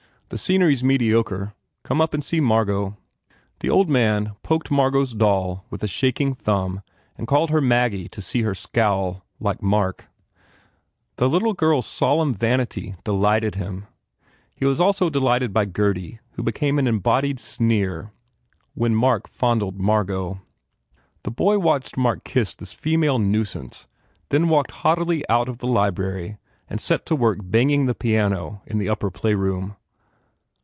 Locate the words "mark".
9.61-10.07, 18.95-19.27, 21.97-22.23